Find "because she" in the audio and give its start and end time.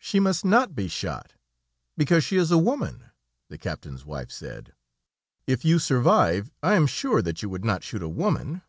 1.96-2.36